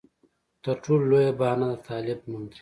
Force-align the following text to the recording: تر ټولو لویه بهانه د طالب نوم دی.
تر 0.63 0.75
ټولو 0.83 1.03
لویه 1.11 1.31
بهانه 1.39 1.67
د 1.71 1.75
طالب 1.87 2.19
نوم 2.31 2.43
دی. 2.51 2.59